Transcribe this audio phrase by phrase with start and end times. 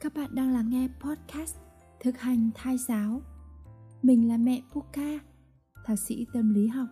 [0.00, 1.56] Các bạn đang lắng nghe podcast
[2.00, 3.20] Thực hành thai giáo.
[4.02, 5.18] Mình là mẹ Puka,
[5.84, 6.88] thạc sĩ tâm lý học.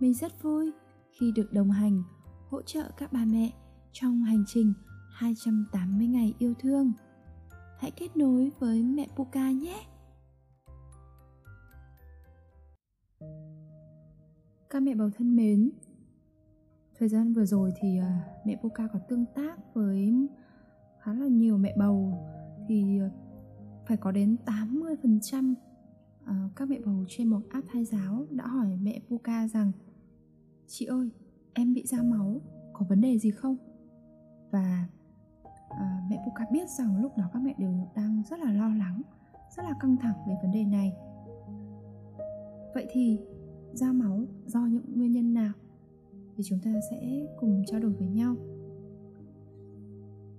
[0.00, 0.72] Mình rất vui
[1.10, 2.02] khi được đồng hành,
[2.48, 3.50] hỗ trợ các bà mẹ
[3.92, 4.72] trong hành trình
[5.12, 6.92] 280 ngày yêu thương.
[7.78, 9.86] Hãy kết nối với mẹ Puka nhé.
[14.70, 15.70] Các mẹ bầu thân mến,
[16.98, 18.10] thời gian vừa rồi thì ờ,
[18.44, 20.28] mẹ Puka có tương tác với
[21.08, 22.12] khá là nhiều mẹ bầu
[22.68, 23.10] thì ờ,
[23.86, 25.54] phải có đến 80%
[26.24, 29.72] ờ, các mẹ bầu trên một app thai giáo đã hỏi mẹ Puka rằng
[30.66, 31.10] Chị ơi,
[31.54, 32.40] em bị ra máu,
[32.72, 33.56] có vấn đề gì không?
[34.50, 34.88] Và
[35.68, 39.02] à, mẹ Puka biết rằng lúc đó các mẹ đều đang rất là lo lắng,
[39.56, 40.92] rất là căng thẳng về vấn đề này.
[42.74, 43.20] Vậy thì
[43.72, 45.52] ra máu do những nguyên nhân nào?
[46.36, 48.36] Thì chúng ta sẽ cùng trao đổi với nhau.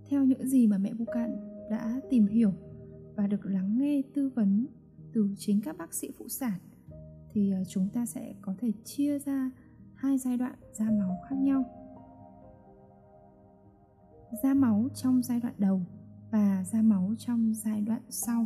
[0.09, 1.35] Theo những gì mà mẹ Bukan
[1.69, 2.51] đã tìm hiểu
[3.15, 4.67] và được lắng nghe tư vấn
[5.13, 6.59] từ chính các bác sĩ phụ sản,
[7.33, 9.51] thì ờ, chúng ta sẽ có thể chia ra
[9.93, 11.63] hai giai đoạn ra máu khác nhau.
[14.43, 15.81] Ra máu trong giai đoạn đầu
[16.31, 18.45] và ra máu trong giai đoạn sau.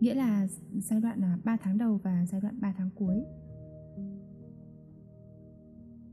[0.00, 0.46] Nghĩa là
[0.78, 3.24] giai đoạn là 3 tháng đầu và giai đoạn 3 tháng cuối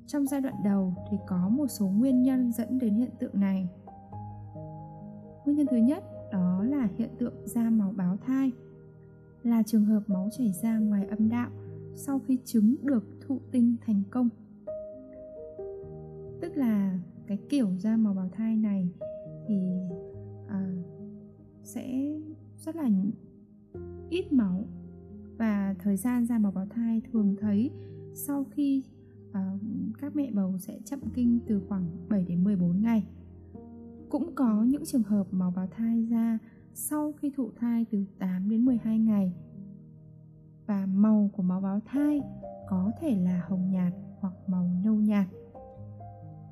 [0.08, 3.69] trong giai đoạn đầu thì có một số nguyên nhân dẫn đến hiện tượng này.
[5.45, 8.52] Nguyên nhân thứ nhất đó là hiện tượng da máu báo thai
[9.44, 11.50] là trường hợp máu chảy ra ngoài âm đạo
[11.95, 14.30] sau khi trứng được thụ tinh thành công.
[16.41, 18.89] Tức là cái kiểu da màu bào thai này
[19.47, 19.80] thì
[20.47, 20.73] à,
[21.63, 22.17] sẽ
[22.58, 22.89] rất là
[24.09, 24.63] ít máu
[25.38, 27.72] và thời gian da màu bào thai thường thấy
[28.13, 28.83] sau khi
[29.38, 29.58] Ờ,
[30.00, 33.08] các mẹ bầu sẽ chậm kinh từ khoảng 7 đến 14 ngày.
[34.10, 36.38] Cũng có những trường hợp máu bào thai ra
[36.74, 39.34] sau khi thụ thai từ 8 đến 12 ngày.
[40.66, 42.22] Và màu của máu bào thai
[42.70, 45.28] có thể là hồng nhạt hoặc màu nâu nhạt.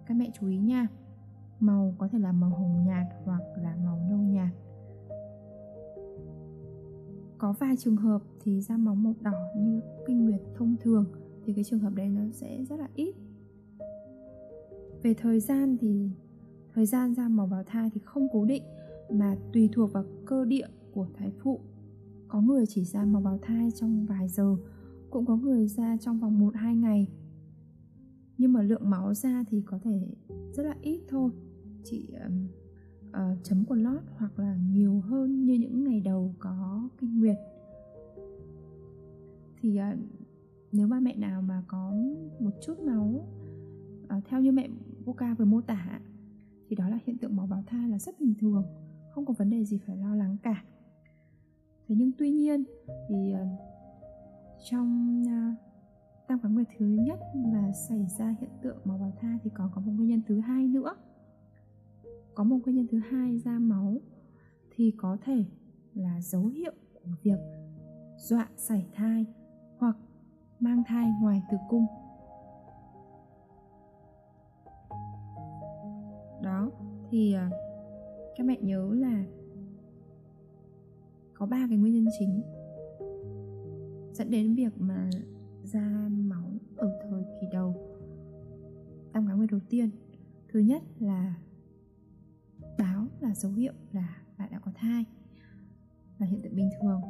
[0.05, 0.87] Các mẹ chú ý nha,
[1.59, 4.51] màu có thể là màu hồng nhạt hoặc là màu nâu nhạt.
[7.37, 11.53] Có vài trường hợp thì da máu màu đỏ như kinh nguyệt thông thường thì
[11.53, 13.15] cái trường hợp đấy nó sẽ rất là ít.
[15.03, 16.09] Về thời gian thì
[16.73, 18.63] thời gian ra màu bào thai thì không cố định
[19.11, 21.59] mà tùy thuộc vào cơ địa của thai phụ.
[22.27, 24.55] Có người chỉ ra màu bào thai trong vài giờ
[25.09, 27.07] cũng có người ra trong vòng 1-2 ngày.
[28.37, 30.15] Nhưng mà lượng máu ra thì có thể
[30.53, 31.31] rất là ít thôi.
[31.83, 32.47] Chỉ um,
[33.09, 37.37] uh, chấm quần lót hoặc là nhiều hơn như những ngày đầu có kinh nguyệt.
[39.61, 39.99] Thì uh,
[40.71, 41.93] nếu ba mẹ nào mà có
[42.39, 43.27] một chút máu
[44.07, 44.69] à, theo như mẹ
[45.05, 45.99] Voka vừa mô tả
[46.67, 48.63] thì đó là hiện tượng máu bào thai là rất bình thường
[49.11, 50.63] không có vấn đề gì phải lo lắng cả.
[51.87, 52.63] Thế nhưng tuy nhiên
[53.09, 53.59] thì uh,
[54.69, 55.57] trong uh,
[56.27, 59.71] tam cá nguyệt thứ nhất mà xảy ra hiện tượng máu bào thai thì còn
[59.75, 60.95] có một nguyên nhân thứ hai nữa.
[62.35, 63.97] Có một nguyên nhân thứ hai ra máu
[64.75, 65.45] thì có thể
[65.93, 67.39] là dấu hiệu của việc
[68.17, 69.25] dọa sảy thai
[69.77, 69.97] hoặc
[70.59, 71.85] mang thai ngoài tử cung.
[76.41, 76.71] Đó,
[77.09, 77.49] thì à,
[78.37, 79.23] các mẹ nhớ là
[81.33, 82.41] có ba cái nguyên nhân chính
[84.13, 85.09] dẫn đến việc mà
[85.63, 87.75] ra máu ở thời kỳ đầu
[89.13, 89.89] tam cá nguyên đầu tiên.
[90.53, 91.35] Thứ nhất là
[92.77, 95.05] báo là dấu hiệu là bạn đã có thai
[96.17, 97.01] là hiện tượng bình thường.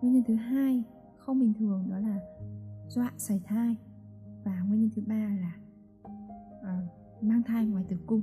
[0.00, 0.84] Nguyên nhân thứ hai
[1.16, 2.20] không bình thường đó là
[2.88, 3.76] dọa sảy thai.
[4.44, 5.56] Và nguyên nhân thứ ba là
[6.62, 8.20] uh, mang thai ngoài tử cung.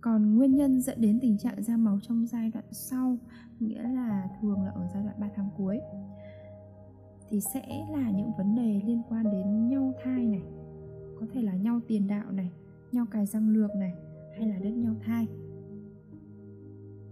[0.00, 3.18] Còn nguyên nhân dẫn đến tình trạng da máu trong giai đoạn sau
[3.60, 5.80] nghĩa là thường là ở giai đoạn 3 tháng cuối
[7.28, 10.42] thì sẽ là những vấn đề liên quan đến nhau thai này.
[11.20, 12.52] Có thể là nhau tiền đạo này
[12.92, 13.94] nhau cài răng lược này
[14.38, 15.26] hay là đất nhau thai.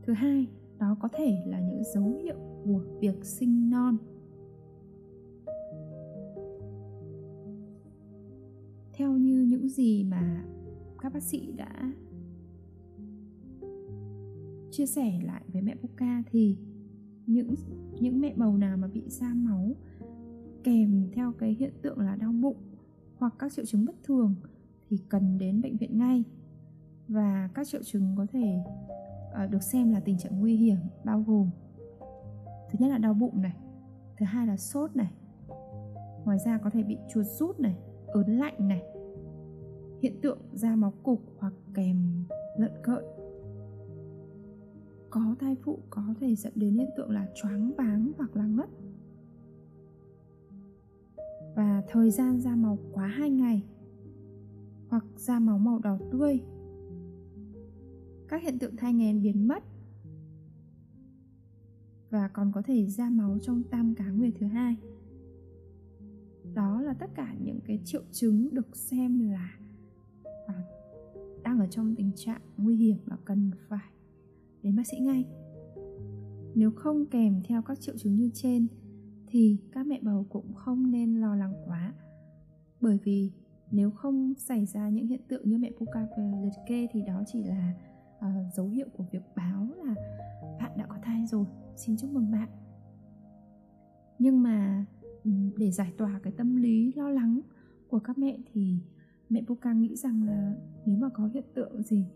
[0.02, 0.46] Thứ hai
[0.78, 3.96] đó có thể là những dấu hiệu của việc sinh non.
[9.68, 10.44] Những gì mà
[11.02, 11.92] các bác sĩ đã
[14.70, 16.56] chia sẻ lại với mẹ Puka thì
[17.26, 17.54] những
[18.00, 19.74] những mẹ bầu nào mà bị ra máu
[20.64, 22.56] kèm theo cái hiện tượng là đau bụng
[23.16, 24.34] hoặc các triệu chứng bất thường
[24.88, 26.24] thì cần đến bệnh viện ngay.
[27.08, 28.58] Và các triệu chứng có thể
[29.44, 31.50] uh, được xem là tình trạng nguy hiểm bao gồm
[32.70, 33.56] thứ nhất là đau bụng này
[34.18, 35.12] thứ hai là sốt này
[36.24, 37.76] ngoài ra có thể bị chuột rút này
[38.06, 38.82] ớn lạnh này
[40.02, 42.24] hiện tượng da máu cục hoặc kèm
[42.58, 43.04] lợn cợn
[45.10, 48.68] có thai phụ có thể dẫn đến hiện tượng là choáng váng hoặc là ngất.
[51.56, 53.62] Và thời gian da màu quá 2 ngày
[54.88, 56.40] hoặc da máu màu đỏ tươi.
[58.28, 59.62] Các hiện tượng thai nghén biến mất.
[62.10, 64.76] Và còn có thể ra máu trong tam cá nguyệt thứ hai.
[66.54, 69.58] Đó là tất cả những cái triệu chứng được xem là
[70.48, 70.62] à,
[71.42, 73.90] đang ở trong tình trạng nguy hiểm và cần phải
[74.62, 75.24] đến bác sĩ ngay.
[76.54, 78.66] Nếu không kèm theo các triệu chứng như trên
[79.26, 81.94] thì các mẹ bầu cũng không nên lo lắng quá.
[82.80, 83.30] Bởi vì
[83.70, 87.22] nếu không xảy ra những hiện tượng như mẹ Puka vừa liệt kê thì đó
[87.26, 87.74] chỉ là
[88.18, 89.94] uh, dấu hiệu của việc báo là
[90.60, 91.44] bạn đã có thai rồi
[91.76, 92.48] xin chúc mừng bạn.
[94.18, 94.84] Nhưng mà
[95.56, 97.40] để giải tỏa cái tâm lý lo lắng
[97.88, 98.78] của các mẹ thì
[99.30, 100.54] mẹ Puka nghĩ rằng là
[100.86, 102.06] nếu mà có hiện tượng gì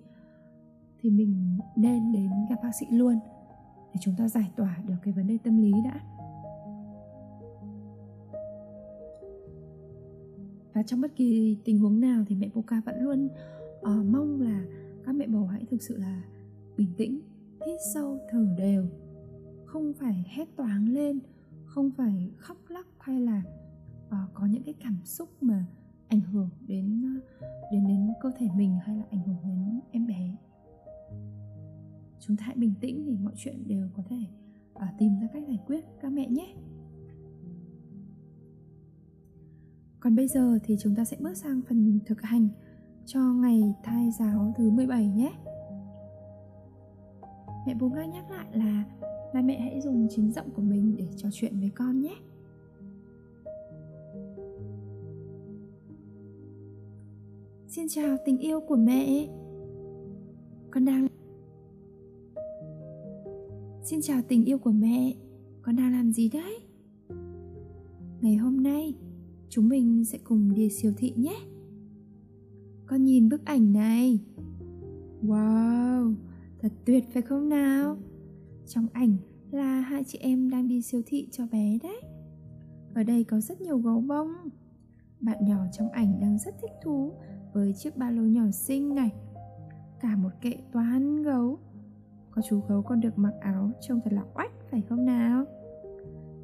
[1.01, 3.19] thì mình nên đến gặp bác sĩ luôn
[3.95, 6.01] để chúng ta giải tỏa được cái vấn đề tâm lý đã.
[10.73, 13.29] Và trong bất kỳ tình huống nào thì mẹ Puka vẫn luôn
[13.81, 14.65] uh, mong là
[15.05, 16.23] các mẹ bầu hãy thực sự là
[16.77, 17.21] bình tĩnh
[17.67, 18.87] hít sâu thở đều
[19.65, 21.19] không phải hét toáng lên
[21.65, 23.43] không phải khóc lóc hay là
[24.07, 25.65] uh, có những cái cảm xúc mà
[26.13, 27.03] ảnh hưởng đến
[27.41, 30.37] ờ, đến đến cơ thể mình hay là ảnh hưởng đến em bé
[32.21, 34.25] chúng ta hãy bình tĩnh thì mọi chuyện đều có thể
[34.75, 36.55] à, tìm ra cách giải quyết các mẹ nhé
[40.03, 42.49] Còn bây giờ thì chúng ta sẽ bước sang phần thực hành
[43.07, 45.33] cho ngày thai giáo thứ 17 nhé.
[47.67, 48.85] Mẹ bố đã nhắc lại là
[49.35, 52.15] ba mẹ hãy dùng chính giọng của mình để trò chuyện với con nhé.
[57.75, 59.29] Xin chào tình yêu của mẹ.
[60.71, 61.07] Con đang
[63.83, 65.15] Xin chào tình yêu của mẹ.
[65.63, 66.59] Con đang làm gì đấy?
[68.21, 68.95] Ngày hôm nay,
[69.49, 71.37] chúng mình sẽ cùng đi siêu thị nhé
[72.87, 74.21] con nhìn bức ảnh này
[75.23, 76.15] wow,
[76.59, 77.97] thật tuyệt phải không nào
[78.67, 79.17] trong ảnh
[79.51, 82.01] là hai chị em đang đi siêu thị cho bé đấy
[82.95, 84.33] ở đây có rất nhiều gấu bông
[85.21, 87.13] bạn nhỏ trong ảnh đang rất thích thú
[87.53, 89.13] với chiếc ba lô nhỏ xinh này,
[90.01, 91.59] cả một kệ toán gấu.
[92.31, 95.45] Có chú gấu còn được mặc áo trông thật là oách, phải không nào?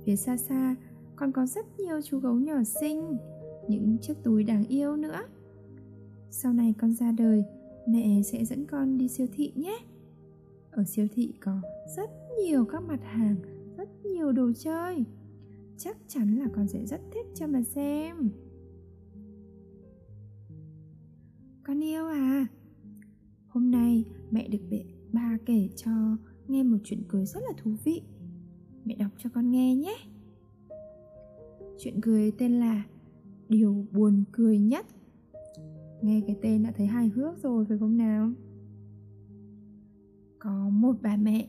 [0.05, 0.77] Phía xa xa,
[1.17, 3.17] còn có rất nhiều chú gấu nhỏ xinh,
[3.69, 5.21] những chiếc túi đáng yêu nữa.
[6.31, 7.45] Sau này con ra đời,
[7.87, 9.79] mẹ sẽ dẫn con đi siêu thị nhé.
[10.71, 11.61] Ở siêu thị có
[11.97, 12.11] rất
[12.45, 13.37] nhiều các mặt hàng,
[13.77, 15.05] rất nhiều đồ chơi.
[15.77, 18.31] Chắc chắn là con sẽ rất thích cho mà xem.
[24.49, 26.17] Được bệ ba kể cho
[26.49, 28.03] nghe một chuyện cười rất là thú vị.
[28.85, 29.97] Mẹ đọc cho con nghe nhé.
[31.79, 32.85] Chuyện cười tên là
[33.49, 34.87] Điều buồn cười nhất.
[36.03, 38.31] Nghe cái tên đã thấy hài hước rồi phải không nào?
[40.39, 41.49] Có một bà mẹ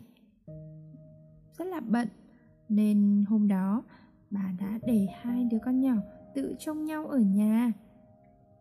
[1.57, 2.07] Rất là bận,
[2.69, 3.83] Nên hôm đó
[4.31, 5.95] bà đã để hai đứa con nhỏ
[6.35, 7.71] tự trông nhau ở nhà.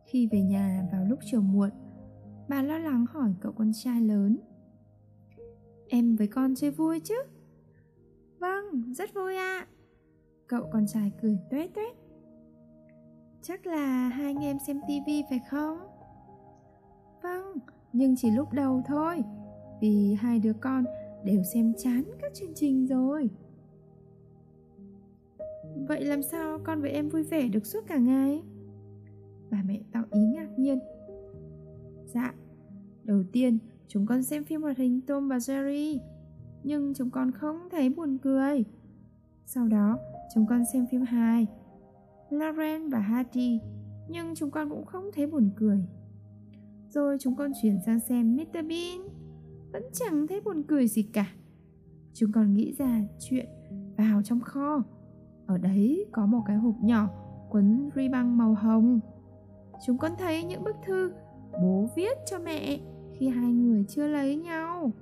[0.06, 1.70] Khi về nhà vào lúc chiều muộn
[2.48, 4.38] Bà lo lắng hỏi cậu con trai lớn
[5.88, 7.14] Em với con chơi vui chứ?
[8.38, 9.66] Vâng, rất vui ạ à.
[10.46, 11.96] Cậu con trai cười tuét tuét
[13.42, 15.78] Chắc là hai anh em xem tivi phải không?
[17.22, 17.58] Vâng,
[17.92, 19.22] nhưng chỉ lúc đầu thôi
[19.80, 20.84] Vì hai đứa con
[21.24, 23.30] đều xem chán các chương trình rồi
[25.88, 28.42] Vậy làm sao con với em vui vẻ được suốt cả ngày?
[29.50, 30.78] Bà mẹ tỏ ý ngạc nhiên
[32.14, 32.34] Dạ,
[33.04, 35.98] đầu tiên chúng con xem phim hoạt hình Tom và Jerry.
[36.62, 38.64] Nhưng chúng con không thấy buồn cười.
[39.46, 39.98] Sau đó
[40.34, 41.46] chúng con xem phim hài
[42.30, 43.58] Lauren và Hattie.
[44.08, 45.84] Nhưng chúng con cũng không thấy buồn cười.
[46.88, 48.52] Rồi chúng con chuyển sang xem Mr.
[48.52, 49.08] Bean.
[49.72, 51.26] Vẫn chẳng thấy buồn cười gì cả.
[52.14, 53.46] Chúng con nghĩ ra chuyện
[53.96, 54.82] vào trong kho.
[55.46, 57.08] Ở đấy có một cái hộp nhỏ
[57.50, 59.00] quấn ri băng màu hồng.
[59.86, 61.12] Chúng con thấy những bức thư
[61.52, 62.80] bố viết cho mẹ
[63.18, 64.92] khi hai người chưa lấy nhau.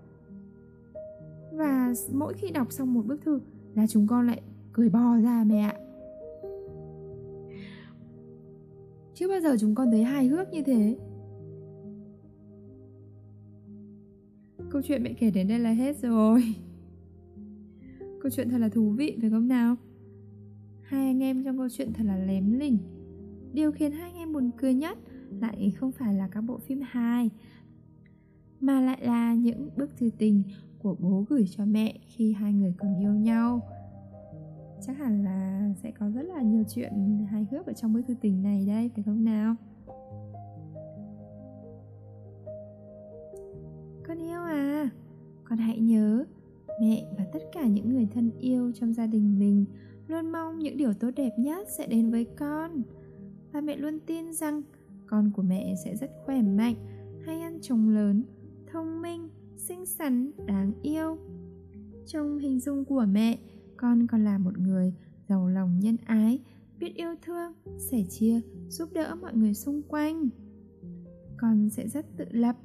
[1.53, 3.41] Và mỗi khi đọc xong một bức thư
[3.75, 5.75] là chúng con lại cười bò ra mẹ ạ.
[9.15, 10.97] Chưa bao giờ chúng con thấy hài hước như thế.
[14.71, 16.43] Câu chuyện mẹ kể đến đây là hết rồi.
[17.99, 19.77] Câu chuyện thật là thú vị, phải không nào?
[20.83, 22.79] Hai anh em trong câu chuyện thật là lém lỉnh.
[23.53, 24.99] Điều khiến hai anh em buồn cười nhất
[25.41, 27.31] lại không phải là các bộ phim hài,
[28.61, 30.43] mà lại là những bức thư tình
[30.79, 33.61] của bố gửi cho mẹ khi hai người còn yêu nhau.
[34.87, 38.15] Chắc hẳn là sẽ có rất là nhiều chuyện hài hước ở trong bức thư
[38.21, 39.55] tình này đây phải không nào?
[44.07, 44.91] Con yêu à
[45.45, 46.25] con hãy nhớ,
[46.81, 49.65] mẹ và tất cả những người thân yêu trong gia đình mình
[50.09, 52.83] luôn mong những điều tốt đẹp nhất sẽ đến với con.
[53.53, 54.63] Và mẹ luôn tin rằng
[55.07, 56.75] con của mẹ sẽ rất khỏe mạnh,
[57.25, 58.25] hay ăn chồng lớn,
[58.73, 61.19] thông minh, xinh xắn, đáng yêu.
[62.07, 63.39] Trong hình dung của mẹ,
[63.77, 64.95] con còn là một người
[65.29, 66.41] giàu lòng nhân ái,
[66.79, 70.29] biết yêu thương, sẻ chia, giúp đỡ mọi người xung quanh.
[71.37, 72.57] Con sẽ rất tự lập.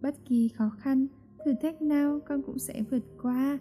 [0.00, 1.06] Bất kỳ khó khăn,
[1.44, 3.58] thử thách nào con cũng sẽ vượt qua.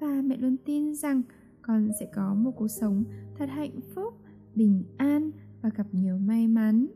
[0.00, 1.22] Và mẹ luôn tin rằng
[1.62, 3.04] con sẽ có một cuộc sống
[3.38, 4.14] thật hạnh phúc,
[4.54, 5.30] bình an
[5.62, 6.86] và gặp nhiều may mắn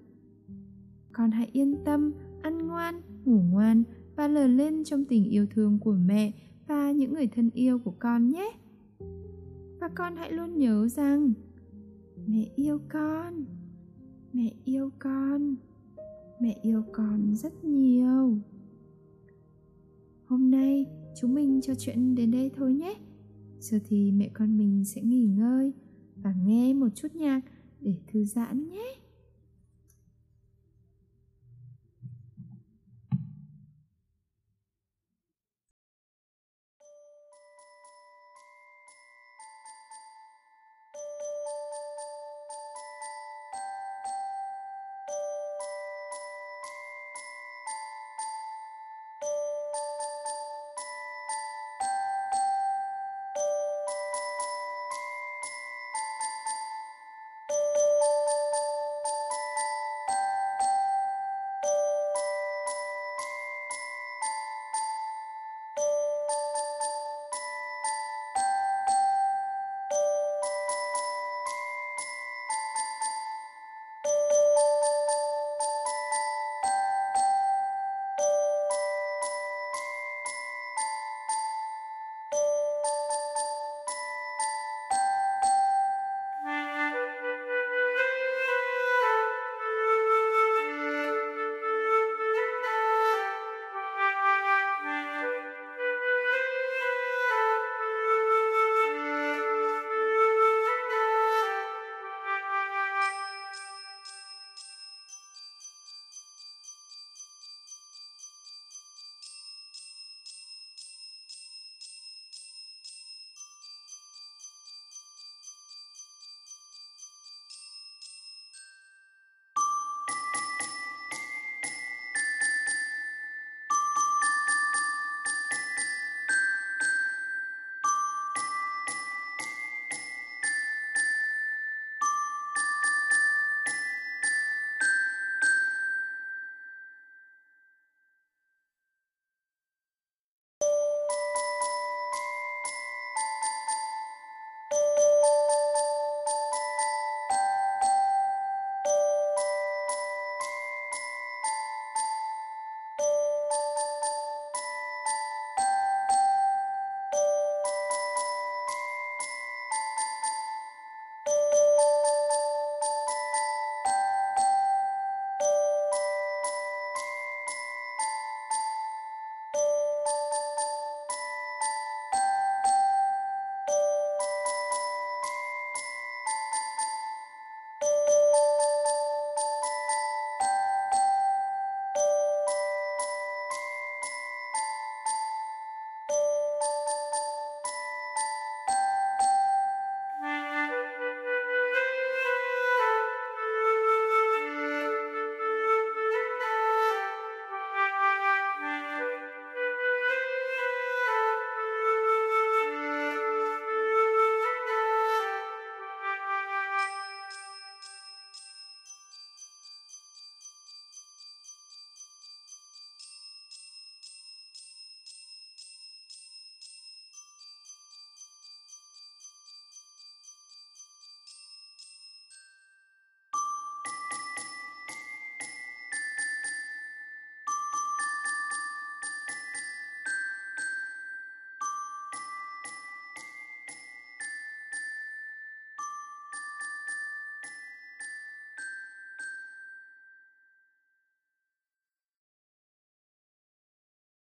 [1.13, 3.83] con hãy yên tâm, ăn ngoan, ngủ ngoan
[4.17, 6.33] và lớn lên trong tình yêu thương của mẹ
[6.67, 8.51] và những người thân yêu của con nhé.
[9.81, 11.33] Và con hãy luôn nhớ rằng,
[12.27, 13.45] mẹ yêu con,
[14.33, 15.55] mẹ yêu con,
[16.41, 18.39] mẹ yêu con rất nhiều.
[20.27, 20.87] Hôm nay,
[21.21, 22.95] chúng mình cho chuyện đến đây thôi nhé.
[23.61, 25.73] Giờ thì mẹ con mình sẽ nghỉ ngơi
[26.17, 27.41] và nghe một chút nhạc
[27.81, 29.02] để thư giãn nhé.